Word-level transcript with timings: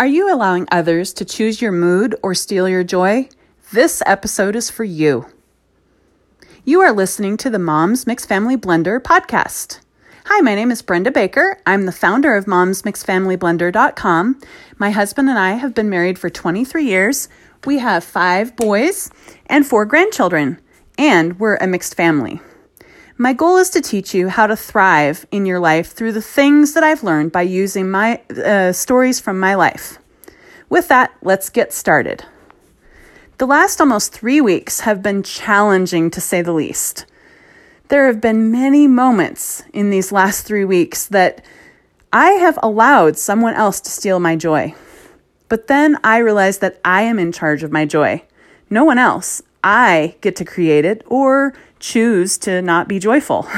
Are 0.00 0.06
you 0.06 0.32
allowing 0.34 0.66
others 0.72 1.12
to 1.12 1.26
choose 1.26 1.60
your 1.60 1.72
mood 1.72 2.16
or 2.22 2.34
steal 2.34 2.66
your 2.66 2.82
joy? 2.82 3.28
This 3.70 4.02
episode 4.06 4.56
is 4.56 4.70
for 4.70 4.82
you. 4.82 5.26
You 6.64 6.80
are 6.80 6.90
listening 6.90 7.36
to 7.36 7.50
the 7.50 7.58
Moms 7.58 8.06
Mixed 8.06 8.26
Family 8.26 8.56
Blender 8.56 8.98
podcast. 8.98 9.80
Hi, 10.24 10.40
my 10.40 10.54
name 10.54 10.70
is 10.70 10.80
Brenda 10.80 11.10
Baker. 11.10 11.60
I'm 11.66 11.84
the 11.84 11.92
founder 11.92 12.34
of 12.34 12.46
momsmixedfamilyblender.com. 12.46 14.40
My 14.78 14.90
husband 14.90 15.28
and 15.28 15.38
I 15.38 15.50
have 15.56 15.74
been 15.74 15.90
married 15.90 16.18
for 16.18 16.30
23 16.30 16.82
years. 16.82 17.28
We 17.66 17.80
have 17.80 18.02
five 18.02 18.56
boys 18.56 19.10
and 19.48 19.66
four 19.66 19.84
grandchildren, 19.84 20.62
and 20.96 21.38
we're 21.38 21.56
a 21.56 21.66
mixed 21.66 21.94
family. 21.94 22.40
My 23.20 23.34
goal 23.34 23.58
is 23.58 23.68
to 23.70 23.82
teach 23.82 24.14
you 24.14 24.30
how 24.30 24.46
to 24.46 24.56
thrive 24.56 25.26
in 25.30 25.44
your 25.44 25.58
life 25.58 25.92
through 25.92 26.12
the 26.12 26.22
things 26.22 26.72
that 26.72 26.82
I've 26.82 27.02
learned 27.02 27.32
by 27.32 27.42
using 27.42 27.90
my 27.90 28.22
uh, 28.30 28.72
stories 28.72 29.20
from 29.20 29.38
my 29.38 29.54
life. 29.56 29.98
With 30.70 30.88
that, 30.88 31.12
let's 31.20 31.50
get 31.50 31.74
started. 31.74 32.24
The 33.36 33.44
last 33.44 33.78
almost 33.78 34.14
three 34.14 34.40
weeks 34.40 34.80
have 34.80 35.02
been 35.02 35.22
challenging 35.22 36.10
to 36.12 36.18
say 36.18 36.40
the 36.40 36.54
least. 36.54 37.04
There 37.88 38.06
have 38.06 38.22
been 38.22 38.50
many 38.50 38.86
moments 38.86 39.64
in 39.74 39.90
these 39.90 40.12
last 40.12 40.46
three 40.46 40.64
weeks 40.64 41.06
that 41.08 41.44
I 42.14 42.30
have 42.30 42.58
allowed 42.62 43.18
someone 43.18 43.52
else 43.52 43.82
to 43.82 43.90
steal 43.90 44.18
my 44.18 44.34
joy. 44.34 44.74
But 45.50 45.66
then 45.66 45.98
I 46.02 46.20
realized 46.20 46.62
that 46.62 46.80
I 46.86 47.02
am 47.02 47.18
in 47.18 47.32
charge 47.32 47.62
of 47.64 47.70
my 47.70 47.84
joy, 47.84 48.22
no 48.70 48.82
one 48.82 48.96
else. 48.96 49.42
I 49.62 50.16
get 50.22 50.36
to 50.36 50.44
create 50.46 50.86
it 50.86 51.02
or 51.06 51.52
choose 51.80 52.38
to 52.38 52.62
not 52.62 52.86
be 52.86 52.98
joyful. 52.98 53.48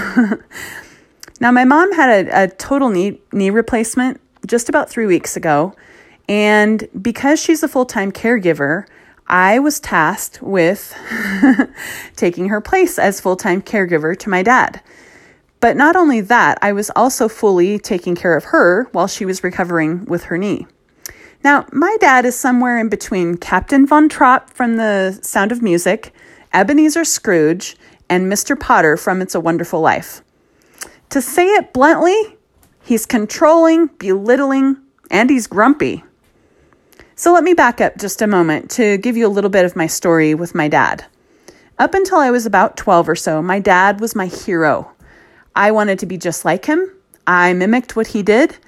now, 1.40 1.50
my 1.50 1.64
mom 1.64 1.92
had 1.92 2.26
a, 2.26 2.44
a 2.44 2.48
total 2.48 2.88
knee, 2.88 3.20
knee 3.32 3.50
replacement 3.50 4.20
just 4.46 4.68
about 4.68 4.88
three 4.88 5.06
weeks 5.06 5.36
ago. 5.36 5.74
And 6.28 6.88
because 7.00 7.40
she's 7.40 7.62
a 7.62 7.68
full 7.68 7.84
time 7.84 8.12
caregiver, 8.12 8.86
I 9.26 9.58
was 9.58 9.80
tasked 9.80 10.40
with 10.42 10.96
taking 12.16 12.48
her 12.48 12.60
place 12.60 12.98
as 12.98 13.20
full 13.20 13.36
time 13.36 13.62
caregiver 13.62 14.16
to 14.18 14.30
my 14.30 14.42
dad. 14.42 14.80
But 15.60 15.76
not 15.76 15.94
only 15.94 16.20
that, 16.22 16.58
I 16.60 16.72
was 16.72 16.90
also 16.96 17.28
fully 17.28 17.78
taking 17.78 18.16
care 18.16 18.36
of 18.36 18.44
her 18.46 18.88
while 18.92 19.06
she 19.06 19.24
was 19.24 19.44
recovering 19.44 20.04
with 20.06 20.24
her 20.24 20.36
knee. 20.36 20.66
Now, 21.44 21.66
my 21.72 21.96
dad 22.00 22.24
is 22.24 22.36
somewhere 22.36 22.78
in 22.78 22.88
between 22.88 23.36
Captain 23.36 23.86
Von 23.86 24.08
Trapp 24.08 24.50
from 24.50 24.76
The 24.76 25.18
Sound 25.22 25.52
of 25.52 25.62
Music, 25.62 26.12
Ebenezer 26.52 27.04
Scrooge, 27.04 27.76
and 28.12 28.30
Mr. 28.30 28.60
Potter 28.60 28.98
from 28.98 29.22
It's 29.22 29.34
a 29.34 29.40
Wonderful 29.40 29.80
Life. 29.80 30.20
To 31.08 31.22
say 31.22 31.46
it 31.46 31.72
bluntly, 31.72 32.36
he's 32.82 33.06
controlling, 33.06 33.86
belittling, 33.98 34.76
and 35.10 35.30
he's 35.30 35.46
grumpy. 35.46 36.04
So 37.14 37.32
let 37.32 37.42
me 37.42 37.54
back 37.54 37.80
up 37.80 37.96
just 37.96 38.20
a 38.20 38.26
moment 38.26 38.70
to 38.72 38.98
give 38.98 39.16
you 39.16 39.26
a 39.26 39.32
little 39.32 39.48
bit 39.48 39.64
of 39.64 39.76
my 39.76 39.86
story 39.86 40.34
with 40.34 40.54
my 40.54 40.68
dad. 40.68 41.06
Up 41.78 41.94
until 41.94 42.18
I 42.18 42.30
was 42.30 42.44
about 42.44 42.76
12 42.76 43.08
or 43.08 43.16
so, 43.16 43.40
my 43.40 43.58
dad 43.58 43.98
was 43.98 44.14
my 44.14 44.26
hero. 44.26 44.92
I 45.56 45.70
wanted 45.70 45.98
to 46.00 46.06
be 46.06 46.18
just 46.18 46.44
like 46.44 46.66
him. 46.66 46.92
I 47.26 47.54
mimicked 47.54 47.96
what 47.96 48.08
he 48.08 48.22
did. 48.22 48.58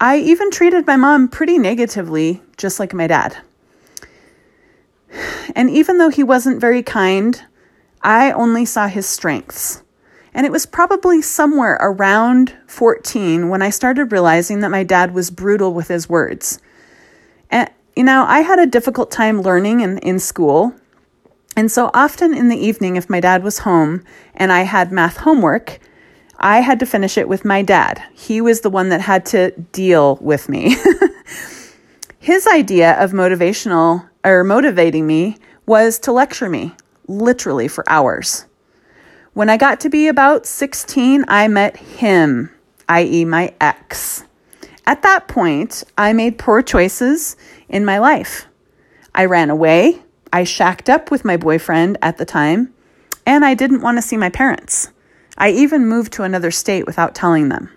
I 0.00 0.16
even 0.18 0.50
treated 0.50 0.84
my 0.84 0.96
mom 0.96 1.28
pretty 1.28 1.58
negatively, 1.58 2.42
just 2.56 2.80
like 2.80 2.92
my 2.92 3.06
dad. 3.06 3.36
And 5.54 5.70
even 5.70 5.98
though 5.98 6.10
he 6.10 6.22
wasn't 6.22 6.60
very 6.60 6.82
kind, 6.82 7.40
I 8.02 8.32
only 8.32 8.64
saw 8.64 8.86
his 8.88 9.06
strengths. 9.06 9.82
And 10.32 10.46
it 10.46 10.52
was 10.52 10.64
probably 10.64 11.20
somewhere 11.22 11.76
around 11.80 12.54
14 12.66 13.48
when 13.48 13.62
I 13.62 13.70
started 13.70 14.12
realizing 14.12 14.60
that 14.60 14.70
my 14.70 14.84
dad 14.84 15.12
was 15.12 15.30
brutal 15.30 15.74
with 15.74 15.88
his 15.88 16.08
words. 16.08 16.60
And, 17.50 17.68
you 17.96 18.04
know, 18.04 18.24
I 18.26 18.40
had 18.40 18.58
a 18.58 18.66
difficult 18.66 19.10
time 19.10 19.42
learning 19.42 19.80
in, 19.80 19.98
in 19.98 20.18
school. 20.20 20.74
And 21.56 21.70
so 21.70 21.90
often 21.92 22.32
in 22.32 22.48
the 22.48 22.56
evening, 22.56 22.94
if 22.94 23.10
my 23.10 23.18
dad 23.18 23.42
was 23.42 23.58
home 23.60 24.04
and 24.34 24.52
I 24.52 24.62
had 24.62 24.92
math 24.92 25.18
homework, 25.18 25.80
I 26.38 26.60
had 26.60 26.78
to 26.78 26.86
finish 26.86 27.18
it 27.18 27.28
with 27.28 27.44
my 27.44 27.62
dad. 27.62 28.02
He 28.14 28.40
was 28.40 28.60
the 28.60 28.70
one 28.70 28.88
that 28.90 29.00
had 29.00 29.26
to 29.26 29.50
deal 29.72 30.16
with 30.22 30.48
me. 30.48 30.76
His 32.20 32.46
idea 32.46 33.02
of 33.02 33.10
motivational 33.10 34.08
or 34.24 34.44
motivating 34.44 35.06
me 35.06 35.38
was 35.66 35.98
to 36.00 36.12
lecture 36.12 36.48
me 36.48 36.72
literally 37.10 37.68
for 37.68 37.84
hours. 37.88 38.46
When 39.32 39.50
I 39.50 39.56
got 39.56 39.80
to 39.80 39.90
be 39.90 40.08
about 40.08 40.46
16, 40.46 41.24
I 41.28 41.48
met 41.48 41.76
him, 41.76 42.50
i.e., 42.88 43.24
my 43.24 43.54
ex. 43.60 44.24
At 44.86 45.02
that 45.02 45.28
point, 45.28 45.84
I 45.98 46.12
made 46.12 46.38
poor 46.38 46.62
choices 46.62 47.36
in 47.68 47.84
my 47.84 47.98
life. 47.98 48.46
I 49.14 49.24
ran 49.24 49.50
away, 49.50 50.02
I 50.32 50.44
shacked 50.44 50.88
up 50.88 51.10
with 51.10 51.24
my 51.24 51.36
boyfriend 51.36 51.98
at 52.02 52.18
the 52.18 52.24
time, 52.24 52.72
and 53.26 53.44
I 53.44 53.54
didn't 53.54 53.82
want 53.82 53.98
to 53.98 54.02
see 54.02 54.16
my 54.16 54.30
parents. 54.30 54.88
I 55.36 55.50
even 55.50 55.86
moved 55.86 56.12
to 56.14 56.22
another 56.22 56.50
state 56.50 56.86
without 56.86 57.14
telling 57.14 57.48
them. 57.48 57.70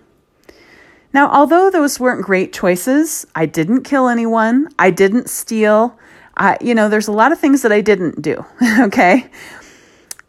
Now, 1.12 1.30
although 1.30 1.70
those 1.70 2.00
weren't 2.00 2.24
great 2.24 2.52
choices, 2.52 3.26
I 3.34 3.46
didn't 3.46 3.82
kill 3.84 4.08
anyone, 4.08 4.68
I 4.78 4.90
didn't 4.90 5.30
steal, 5.30 5.96
I, 6.36 6.58
you 6.60 6.74
know, 6.74 6.88
there's 6.88 7.08
a 7.08 7.12
lot 7.12 7.32
of 7.32 7.38
things 7.38 7.62
that 7.62 7.72
I 7.72 7.80
didn't 7.80 8.20
do, 8.22 8.44
okay? 8.80 9.30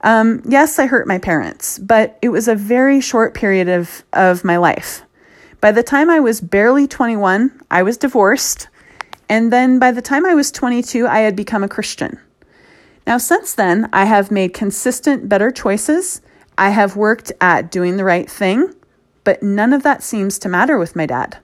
Um, 0.01 0.41
yes, 0.47 0.77
I 0.77 0.85
hurt 0.85 1.07
my 1.07 1.17
parents, 1.17 1.79
but 1.79 2.19
it 2.21 2.29
was 2.29 2.47
a 2.47 2.55
very 2.55 3.01
short 3.01 3.33
period 3.33 3.67
of, 3.67 4.03
of 4.13 4.43
my 4.43 4.57
life. 4.57 5.01
By 5.61 5.71
the 5.71 5.83
time 5.83 6.09
I 6.09 6.19
was 6.19 6.41
barely 6.41 6.87
21, 6.87 7.63
I 7.71 7.81
was 7.81 7.97
divorced. 7.97 8.67
And 9.27 9.51
then 9.51 9.79
by 9.79 9.91
the 9.91 10.01
time 10.01 10.25
I 10.25 10.35
was 10.35 10.51
22, 10.51 11.07
I 11.07 11.19
had 11.19 11.35
become 11.35 11.63
a 11.63 11.67
Christian. 11.67 12.19
Now, 13.07 13.17
since 13.17 13.53
then, 13.53 13.89
I 13.91 14.05
have 14.05 14.29
made 14.29 14.53
consistent, 14.53 15.27
better 15.27 15.49
choices. 15.49 16.21
I 16.57 16.69
have 16.69 16.95
worked 16.95 17.31
at 17.41 17.71
doing 17.71 17.97
the 17.97 18.03
right 18.03 18.29
thing, 18.29 18.73
but 19.23 19.41
none 19.41 19.73
of 19.73 19.83
that 19.83 20.03
seems 20.03 20.37
to 20.39 20.49
matter 20.49 20.77
with 20.77 20.95
my 20.95 21.05
dad. 21.05 21.37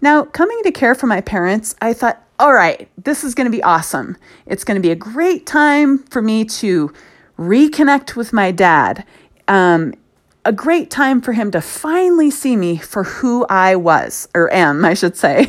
Now, 0.00 0.24
coming 0.24 0.62
to 0.62 0.72
care 0.72 0.94
for 0.94 1.06
my 1.06 1.20
parents, 1.20 1.74
I 1.80 1.92
thought, 1.92 2.22
all 2.38 2.52
right, 2.52 2.88
this 3.02 3.24
is 3.24 3.34
going 3.34 3.46
to 3.46 3.56
be 3.56 3.62
awesome. 3.62 4.16
It's 4.44 4.64
going 4.64 4.76
to 4.76 4.86
be 4.86 4.90
a 4.90 4.96
great 4.96 5.46
time 5.46 5.98
for 5.98 6.20
me 6.20 6.44
to 6.44 6.92
reconnect 7.38 8.14
with 8.14 8.32
my 8.32 8.50
dad. 8.50 9.04
Um, 9.48 9.94
a 10.44 10.52
great 10.52 10.90
time 10.90 11.20
for 11.20 11.32
him 11.32 11.50
to 11.50 11.60
finally 11.60 12.30
see 12.30 12.56
me 12.56 12.76
for 12.76 13.04
who 13.04 13.46
I 13.48 13.74
was, 13.76 14.28
or 14.34 14.52
am, 14.52 14.84
I 14.84 14.94
should 14.94 15.16
say. 15.16 15.46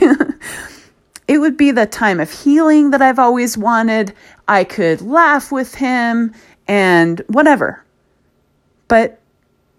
it 1.27 1.39
would 1.39 1.57
be 1.57 1.71
the 1.71 1.85
time 1.85 2.19
of 2.19 2.31
healing 2.31 2.91
that 2.91 3.01
I've 3.01 3.19
always 3.19 3.57
wanted. 3.57 4.13
I 4.47 4.63
could 4.63 5.01
laugh 5.01 5.51
with 5.51 5.75
him 5.75 6.33
and 6.67 7.21
whatever. 7.27 7.83
But 8.87 9.19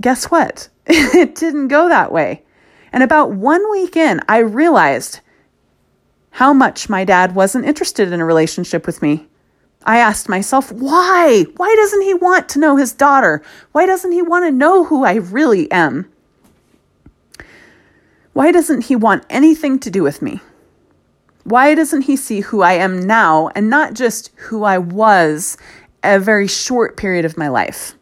guess 0.00 0.26
what? 0.26 0.68
it 0.86 1.34
didn't 1.34 1.68
go 1.68 1.88
that 1.88 2.12
way. 2.12 2.42
And 2.92 3.02
about 3.02 3.32
one 3.32 3.70
week 3.70 3.96
in, 3.96 4.20
I 4.28 4.38
realized 4.38 5.20
how 6.38 6.52
much 6.52 6.88
my 6.88 7.04
dad 7.04 7.34
wasn't 7.34 7.64
interested 7.64 8.12
in 8.12 8.20
a 8.20 8.24
relationship 8.24 8.86
with 8.86 9.02
me. 9.02 9.26
I 9.82 9.98
asked 9.98 10.28
myself, 10.28 10.70
why? 10.70 11.44
Why 11.56 11.74
doesn't 11.74 12.02
he 12.02 12.14
want 12.14 12.48
to 12.50 12.60
know 12.60 12.76
his 12.76 12.92
daughter? 12.92 13.42
Why 13.72 13.86
doesn't 13.86 14.12
he 14.12 14.22
want 14.22 14.44
to 14.44 14.52
know 14.52 14.84
who 14.84 15.02
I 15.02 15.14
really 15.14 15.68
am? 15.72 16.08
Why 18.34 18.52
doesn't 18.52 18.82
he 18.82 18.94
want 18.94 19.26
anything 19.28 19.80
to 19.80 19.90
do 19.90 20.04
with 20.04 20.22
me? 20.22 20.40
Why 21.42 21.74
doesn't 21.74 22.02
he 22.02 22.14
see 22.14 22.38
who 22.38 22.62
I 22.62 22.74
am 22.74 23.04
now 23.04 23.48
and 23.56 23.68
not 23.68 23.94
just 23.94 24.30
who 24.36 24.62
I 24.62 24.78
was 24.78 25.56
a 26.04 26.20
very 26.20 26.46
short 26.46 26.96
period 26.96 27.24
of 27.24 27.36
my 27.36 27.48
life? 27.48 27.96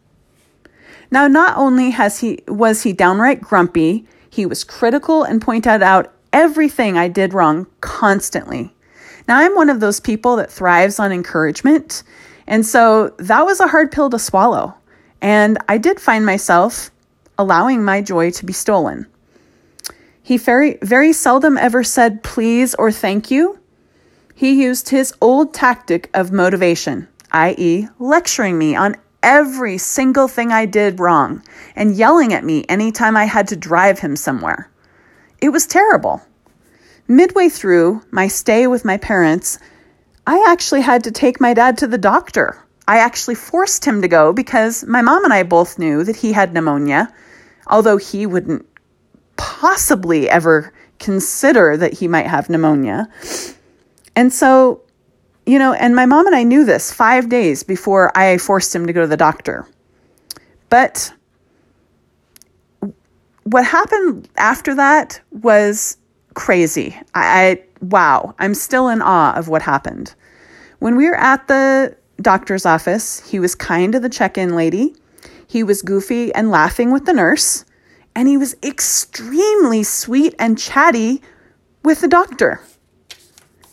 Now, 1.09 1.27
not 1.27 1.57
only 1.57 1.89
has 1.89 2.19
he 2.19 2.43
was 2.47 2.83
he 2.83 2.93
downright 2.93 3.41
grumpy, 3.41 4.05
he 4.29 4.45
was 4.45 4.63
critical 4.63 5.23
and 5.23 5.41
pointed 5.41 5.81
out 5.81 6.13
everything 6.33 6.97
I 6.97 7.07
did 7.07 7.33
wrong 7.33 7.67
constantly. 7.81 8.73
Now, 9.27 9.37
I'm 9.37 9.55
one 9.55 9.69
of 9.69 9.79
those 9.79 9.99
people 9.99 10.37
that 10.37 10.51
thrives 10.51 10.99
on 10.99 11.11
encouragement. 11.11 12.03
And 12.47 12.65
so 12.65 13.13
that 13.17 13.45
was 13.45 13.59
a 13.59 13.67
hard 13.67 13.91
pill 13.91 14.09
to 14.09 14.19
swallow. 14.19 14.75
And 15.21 15.57
I 15.67 15.77
did 15.77 15.99
find 15.99 16.25
myself 16.25 16.91
allowing 17.37 17.83
my 17.83 18.01
joy 18.01 18.31
to 18.31 18.45
be 18.45 18.53
stolen. 18.53 19.07
He 20.23 20.37
very, 20.37 20.77
very 20.81 21.13
seldom 21.13 21.57
ever 21.57 21.83
said 21.83 22.23
please 22.23 22.75
or 22.75 22.91
thank 22.91 23.31
you. 23.31 23.59
He 24.35 24.61
used 24.61 24.89
his 24.89 25.13
old 25.21 25.53
tactic 25.53 26.09
of 26.13 26.31
motivation, 26.31 27.07
i.e., 27.31 27.87
lecturing 27.97 28.57
me 28.57 28.75
on 28.75 28.95
every 29.23 29.77
single 29.77 30.27
thing 30.27 30.51
I 30.51 30.65
did 30.65 30.99
wrong 30.99 31.43
and 31.75 31.95
yelling 31.95 32.33
at 32.33 32.43
me 32.43 32.65
anytime 32.69 33.17
I 33.17 33.25
had 33.25 33.47
to 33.49 33.55
drive 33.55 33.99
him 33.99 34.15
somewhere. 34.15 34.69
It 35.39 35.49
was 35.49 35.67
terrible. 35.67 36.21
Midway 37.07 37.49
through 37.49 38.01
my 38.11 38.27
stay 38.27 38.67
with 38.67 38.83
my 38.83 38.97
parents, 38.97 39.59
I 40.25 40.45
actually 40.49 40.81
had 40.81 41.03
to 41.05 41.11
take 41.11 41.39
my 41.39 41.53
dad 41.53 41.77
to 41.79 41.87
the 41.87 41.97
doctor. 41.97 42.63
I 42.87 42.99
actually 42.99 43.35
forced 43.35 43.85
him 43.85 44.01
to 44.01 44.07
go 44.07 44.33
because 44.33 44.85
my 44.85 45.01
mom 45.01 45.23
and 45.23 45.33
I 45.33 45.43
both 45.43 45.77
knew 45.77 46.03
that 46.03 46.15
he 46.17 46.33
had 46.33 46.53
pneumonia, 46.53 47.13
although 47.67 47.97
he 47.97 48.25
wouldn't 48.25 48.65
possibly 49.35 50.29
ever 50.29 50.73
consider 50.99 51.77
that 51.77 51.93
he 51.93 52.07
might 52.07 52.27
have 52.27 52.49
pneumonia. 52.49 53.07
And 54.15 54.33
so, 54.33 54.81
you 55.45 55.59
know, 55.59 55.73
and 55.73 55.95
my 55.95 56.05
mom 56.05 56.25
and 56.25 56.35
I 56.35 56.43
knew 56.43 56.65
this 56.65 56.91
five 56.91 57.29
days 57.29 57.63
before 57.63 58.17
I 58.17 58.37
forced 58.37 58.75
him 58.75 58.87
to 58.87 58.93
go 58.93 59.01
to 59.01 59.07
the 59.07 59.17
doctor. 59.17 59.67
But 60.69 61.13
what 63.57 63.65
happened 63.65 64.29
after 64.37 64.75
that 64.75 65.19
was 65.31 65.97
crazy. 66.35 66.95
I, 67.15 67.25
I 67.25 67.63
wow, 67.81 68.35
I'm 68.37 68.53
still 68.53 68.87
in 68.87 69.01
awe 69.01 69.33
of 69.35 69.47
what 69.47 69.63
happened. 69.63 70.13
When 70.77 70.95
we 70.95 71.09
were 71.09 71.17
at 71.17 71.47
the 71.47 71.97
doctor's 72.21 72.67
office, 72.67 73.27
he 73.27 73.39
was 73.39 73.55
kind 73.55 73.93
to 73.93 73.99
the 73.99 74.09
check-in 74.09 74.55
lady. 74.55 74.95
He 75.47 75.63
was 75.63 75.81
goofy 75.81 76.31
and 76.35 76.51
laughing 76.51 76.91
with 76.91 77.05
the 77.05 77.13
nurse, 77.13 77.65
and 78.15 78.27
he 78.27 78.37
was 78.37 78.55
extremely 78.61 79.81
sweet 79.81 80.35
and 80.37 80.55
chatty 80.55 81.23
with 81.83 82.01
the 82.01 82.07
doctor. 82.07 82.61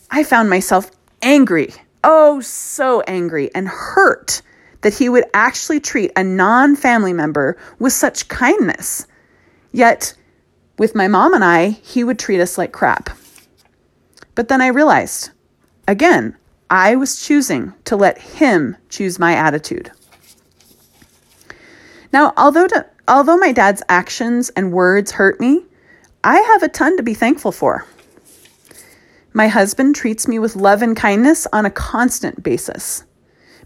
I 0.09 0.23
found 0.23 0.49
myself 0.49 0.89
angry, 1.21 1.71
oh, 2.03 2.41
so 2.41 3.01
angry 3.01 3.53
and 3.53 3.67
hurt 3.67 4.41
that 4.81 4.95
he 4.95 5.09
would 5.09 5.25
actually 5.35 5.79
treat 5.79 6.11
a 6.15 6.23
non 6.23 6.75
family 6.75 7.13
member 7.13 7.55
with 7.77 7.93
such 7.93 8.29
kindness. 8.29 9.05
Yet, 9.75 10.13
with 10.79 10.95
my 10.95 11.09
mom 11.09 11.33
and 11.33 11.43
I, 11.43 11.67
he 11.67 12.05
would 12.05 12.17
treat 12.17 12.39
us 12.39 12.57
like 12.57 12.71
crap. 12.71 13.09
But 14.33 14.47
then 14.47 14.61
I 14.61 14.67
realized, 14.67 15.31
again, 15.85 16.37
I 16.69 16.95
was 16.95 17.21
choosing 17.21 17.73
to 17.83 17.97
let 17.97 18.17
him 18.17 18.77
choose 18.87 19.19
my 19.19 19.33
attitude. 19.33 19.91
Now, 22.13 22.31
although, 22.37 22.67
to, 22.67 22.85
although 23.09 23.35
my 23.35 23.51
dad's 23.51 23.83
actions 23.89 24.49
and 24.51 24.71
words 24.71 25.11
hurt 25.11 25.41
me, 25.41 25.65
I 26.23 26.37
have 26.37 26.63
a 26.63 26.69
ton 26.69 26.95
to 26.95 27.03
be 27.03 27.13
thankful 27.13 27.51
for. 27.51 27.85
My 29.33 29.49
husband 29.49 29.93
treats 29.93 30.25
me 30.25 30.39
with 30.39 30.55
love 30.55 30.83
and 30.83 30.95
kindness 30.95 31.47
on 31.51 31.65
a 31.65 31.69
constant 31.69 32.41
basis. 32.41 33.03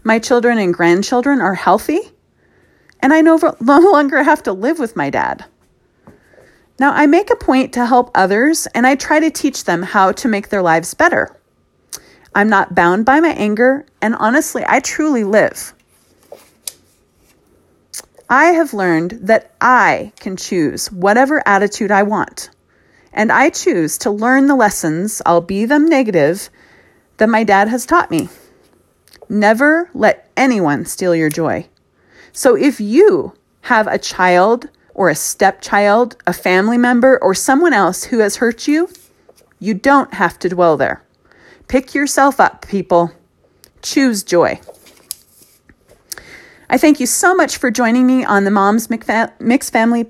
My 0.02 0.18
children 0.18 0.58
and 0.58 0.74
grandchildren 0.74 1.40
are 1.40 1.54
healthy, 1.54 2.00
and 2.98 3.12
I 3.12 3.20
no, 3.20 3.38
no 3.60 3.78
longer 3.92 4.24
have 4.24 4.42
to 4.42 4.52
live 4.52 4.80
with 4.80 4.96
my 4.96 5.08
dad. 5.08 5.44
Now, 6.80 6.92
I 6.92 7.06
make 7.06 7.30
a 7.30 7.36
point 7.36 7.74
to 7.74 7.86
help 7.86 8.10
others, 8.14 8.66
and 8.74 8.86
I 8.86 8.96
try 8.96 9.20
to 9.20 9.30
teach 9.30 9.64
them 9.64 9.82
how 9.82 10.10
to 10.12 10.28
make 10.28 10.48
their 10.48 10.62
lives 10.62 10.94
better. 10.94 11.38
I'm 12.34 12.48
not 12.48 12.74
bound 12.74 13.04
by 13.04 13.20
my 13.20 13.34
anger, 13.34 13.86
and 14.02 14.16
honestly, 14.16 14.64
I 14.66 14.80
truly 14.80 15.22
live. 15.22 15.74
I 18.28 18.46
have 18.46 18.72
learned 18.72 19.18
that 19.22 19.54
I 19.60 20.12
can 20.18 20.36
choose 20.36 20.90
whatever 20.90 21.42
attitude 21.46 21.90
I 21.90 22.02
want 22.02 22.48
and 23.12 23.32
I 23.32 23.50
choose 23.50 23.98
to 23.98 24.10
learn 24.10 24.46
the 24.46 24.54
lessons, 24.54 25.20
be 25.46 25.64
them 25.64 25.86
negative, 25.86 26.48
that 27.16 27.28
my 27.28 27.44
dad 27.44 27.68
has 27.68 27.86
taught 27.86 28.10
me. 28.10 28.28
Never 29.28 29.90
let 29.94 30.30
anyone 30.36 30.84
steal 30.84 31.14
your 31.14 31.28
joy. 31.28 31.66
So 32.32 32.56
if 32.56 32.80
you 32.80 33.34
have 33.62 33.86
a 33.86 33.98
child 33.98 34.70
or 34.94 35.08
a 35.08 35.14
stepchild, 35.14 36.16
a 36.26 36.32
family 36.32 36.78
member, 36.78 37.18
or 37.22 37.34
someone 37.34 37.72
else 37.72 38.04
who 38.04 38.18
has 38.18 38.36
hurt 38.36 38.66
you, 38.68 38.88
you 39.58 39.74
don't 39.74 40.14
have 40.14 40.38
to 40.40 40.48
dwell 40.48 40.76
there. 40.76 41.02
Pick 41.68 41.94
yourself 41.94 42.40
up, 42.40 42.66
people. 42.66 43.12
Choose 43.82 44.22
joy. 44.22 44.60
I 46.68 46.78
thank 46.78 47.00
you 47.00 47.06
so 47.06 47.34
much 47.34 47.56
for 47.56 47.70
joining 47.70 48.06
me 48.06 48.24
on 48.24 48.44
the 48.44 48.50
Moms 48.50 48.88
Mix 48.90 49.70
Family 49.70 50.06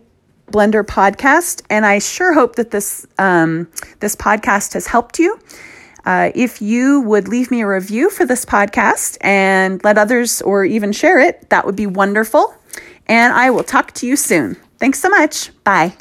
Blender 0.50 0.84
podcast, 0.84 1.62
and 1.70 1.86
I 1.86 2.00
sure 2.00 2.32
hope 2.34 2.56
that 2.56 2.70
this 2.70 3.06
um, 3.18 3.68
this 4.00 4.16
podcast 4.16 4.74
has 4.74 4.86
helped 4.86 5.18
you. 5.18 5.38
Uh, 6.04 6.32
if 6.34 6.60
you 6.60 7.00
would 7.02 7.28
leave 7.28 7.50
me 7.50 7.60
a 7.60 7.66
review 7.66 8.10
for 8.10 8.26
this 8.26 8.44
podcast 8.44 9.16
and 9.20 9.82
let 9.84 9.98
others 9.98 10.42
or 10.42 10.64
even 10.64 10.92
share 10.92 11.18
it, 11.18 11.48
that 11.50 11.66
would 11.66 11.76
be 11.76 11.86
wonderful. 11.86 12.54
And 13.06 13.32
I 13.32 13.50
will 13.50 13.64
talk 13.64 13.92
to 13.94 14.06
you 14.06 14.16
soon. 14.16 14.56
Thanks 14.80 14.98
so 14.98 15.08
much. 15.08 15.50
Bye. 15.62 15.96